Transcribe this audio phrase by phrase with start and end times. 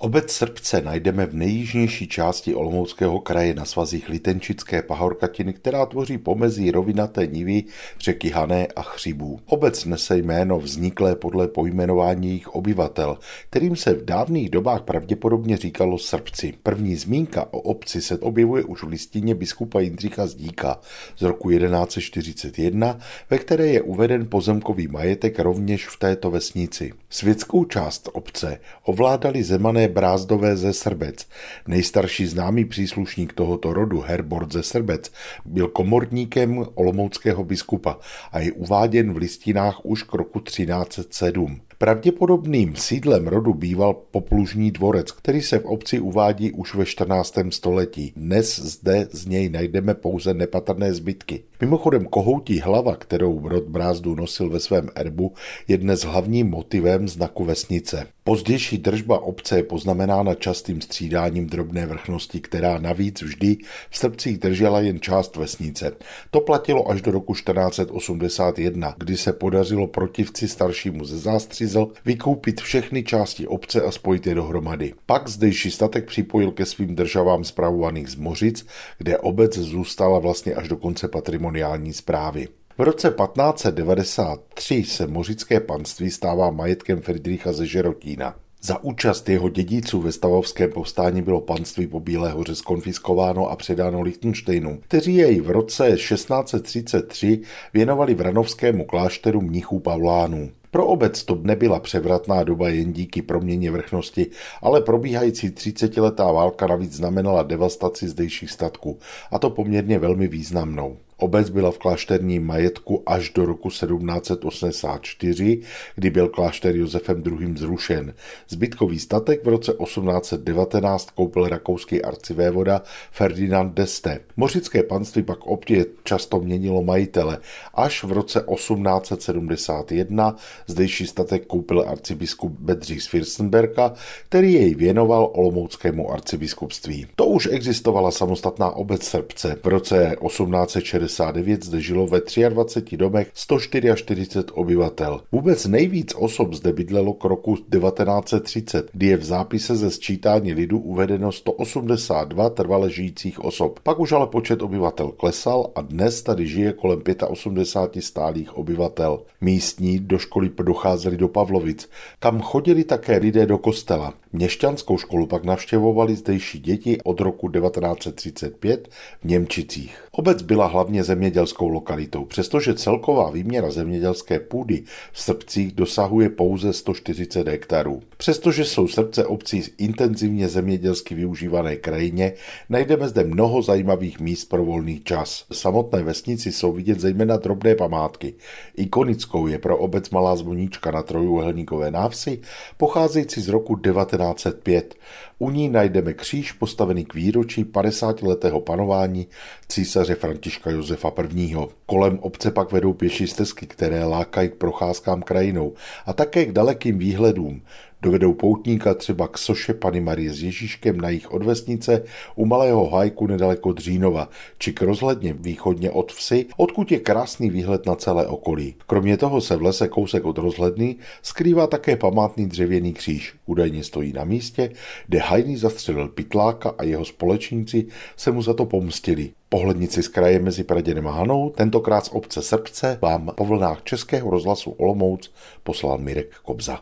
[0.00, 6.70] Obec Srbce najdeme v nejjižnější části Olomouckého kraje na svazích Litenčické pahorkatiny, která tvoří pomezí
[6.70, 7.64] rovinaté nivy
[8.00, 9.40] řeky Hané a Chřibů.
[9.46, 13.18] Obec nese jméno vzniklé podle pojmenování jejich obyvatel,
[13.50, 16.54] kterým se v dávných dobách pravděpodobně říkalo Srbci.
[16.62, 20.80] První zmínka o obci se objevuje už v listině biskupa Jindřicha Zdíka
[21.16, 22.98] z roku 1141,
[23.30, 26.92] ve které je uveden pozemkový majetek rovněž v této vesnici.
[27.10, 31.26] Světskou část obce ovládali zemané Brázdové ze Srbec.
[31.66, 35.12] Nejstarší známý příslušník tohoto rodu, Herbort ze Srbec,
[35.44, 37.98] byl komorníkem olomouckého biskupa
[38.32, 41.60] a je uváděn v listinách už k roku 1307.
[41.78, 47.34] Pravděpodobným sídlem rodu býval poplužní dvorec, který se v obci uvádí už ve 14.
[47.50, 48.12] století.
[48.16, 51.42] Dnes zde z něj najdeme pouze nepatrné zbytky.
[51.60, 55.32] Mimochodem kohoutí hlava, kterou rod Brázdu nosil ve svém erbu,
[55.68, 58.06] je dnes hlavním motivem znaku vesnice.
[58.24, 63.56] Pozdější držba obce je poznamenána častým střídáním drobné vrchnosti, která navíc vždy
[63.90, 65.92] v srdcích držela jen část vesnice.
[66.30, 73.02] To platilo až do roku 1481, kdy se podařilo protivci staršímu ze zástřizel vykoupit všechny
[73.02, 74.94] části obce a spojit je dohromady.
[75.06, 78.66] Pak zdejší statek připojil ke svým državám zpravovaných z Mořic,
[78.98, 81.47] kde obec zůstala vlastně až do konce patrimoniální
[81.92, 82.48] zprávy.
[82.78, 88.34] V roce 1593 se mořické panství stává majetkem Friedricha ze Žerotína.
[88.62, 94.00] Za účast jeho dědiců ve stavovském povstání bylo panství po Bílé hoře skonfiskováno a předáno
[94.00, 97.40] Lichtensteinu, kteří jej v roce 1633
[97.74, 100.50] věnovali vranovskému klášteru mnichů Pavlánů.
[100.70, 104.26] Pro obec to nebyla převratná doba jen díky proměně vrchnosti,
[104.62, 108.98] ale probíhající 30-letá válka navíc znamenala devastaci zdejších statků,
[109.30, 110.96] a to poměrně velmi významnou.
[111.20, 115.60] Obec byla v klášterním majetku až do roku 1784,
[115.94, 117.54] kdy byl klášter Josefem II.
[117.56, 118.14] zrušen.
[118.48, 124.20] Zbytkový statek v roce 1819 koupil rakouský arcivévoda Ferdinand d'Este.
[124.36, 127.38] Mořické panství pak opět často měnilo majitele.
[127.74, 130.36] Až v roce 1871
[130.66, 133.94] zdejší statek koupil arcibiskup Bedřich z Fürstenberga,
[134.28, 137.06] který jej věnoval olomouckému arcibiskupství.
[137.16, 139.56] To už existovala samostatná obec Srbce.
[139.62, 145.20] V roce 1860 1969 zde žilo ve 23 domech 144 obyvatel.
[145.32, 150.78] Vůbec nejvíc osob zde bydlelo k roku 1930, kdy je v zápise ze sčítání lidu
[150.78, 153.80] uvedeno 182 trvale žijících osob.
[153.82, 159.22] Pak už ale počet obyvatel klesal a dnes tady žije kolem 85 stálých obyvatel.
[159.40, 161.88] Místní do školy docházeli do Pavlovic,
[162.18, 164.14] kam chodili také lidé do kostela.
[164.32, 168.88] Měšťanskou školu pak navštěvovali zdejší děti od roku 1935
[169.20, 170.04] v Němčicích.
[170.10, 177.48] Obec byla hlavně zemědělskou lokalitou, přestože celková výměra zemědělské půdy v Srbcích dosahuje pouze 140
[177.48, 178.02] hektarů.
[178.16, 182.32] Přestože jsou srdce obcí intenzivně zemědělsky využívané krajině,
[182.68, 185.44] najdeme zde mnoho zajímavých míst pro volný čas.
[185.50, 188.34] V samotné vesnici jsou vidět zejména drobné památky.
[188.76, 192.40] Ikonickou je pro obec malá zvoníčka na trojuhelníkové návsi,
[192.76, 193.74] pocházející z roku
[194.18, 194.94] 1905.
[195.38, 199.26] U ní najdeme kříž postavený k výročí 50-letého panování
[199.68, 201.56] císaře Františka Josefa I.
[201.86, 205.74] Kolem obce pak vedou pěší stezky, které lákají k procházkám krajinou
[206.06, 207.62] a také k dalekým výhledům.
[208.02, 212.02] Dovedou poutníka třeba k soše Pany Marie s Ježíškem na jich od vesnice
[212.36, 214.28] u Malého hajku nedaleko Dřínova,
[214.58, 218.74] či k rozhledně východně od vsi, odkud je krásný výhled na celé okolí.
[218.86, 223.34] Kromě toho se v lese kousek od rozhledny skrývá také památný dřevěný kříž.
[223.46, 224.72] Údajně stojí na místě,
[225.06, 227.86] kde Hajný zastřelil Pitláka a jeho společníci
[228.16, 229.30] se mu za to pomstili.
[229.48, 234.30] Pohlednici z kraje mezi Praděnem a Hanou, tentokrát z obce Srbce, vám po vlnách Českého
[234.30, 235.32] rozhlasu Olomouc
[235.62, 236.76] poslal Mirek Kobza.